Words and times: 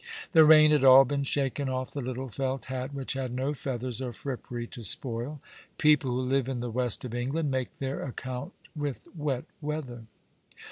The 0.31 0.45
rain 0.45 0.71
had 0.71 0.83
all 0.83 1.05
been 1.05 1.21
shaken 1.21 1.69
off 1.69 1.91
the 1.91 2.01
little 2.01 2.27
felt 2.27 2.65
hat, 2.65 2.91
which 2.91 3.13
had 3.13 3.31
no 3.31 3.53
feathers 3.53 4.01
or 4.01 4.13
frippery 4.13 4.65
to 4.65 4.83
spoil. 4.83 5.39
People 5.77 6.09
who 6.09 6.21
live 6.21 6.49
in 6.49 6.59
the 6.59 6.71
west 6.71 7.05
of 7.05 7.13
England 7.13 7.51
make 7.51 7.77
their 7.77 8.01
account 8.01 8.51
with 8.75 9.07
wet 9.15 9.43
weather. 9.61 10.05